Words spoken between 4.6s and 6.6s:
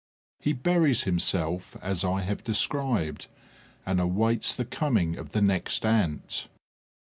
coming of the next Ant.